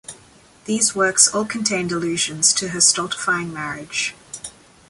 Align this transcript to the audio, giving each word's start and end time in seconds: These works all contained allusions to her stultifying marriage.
These 0.65 0.95
works 0.95 1.27
all 1.27 1.45
contained 1.45 1.91
allusions 1.91 2.53
to 2.53 2.69
her 2.69 2.81
stultifying 2.81 3.53
marriage. 3.53 4.15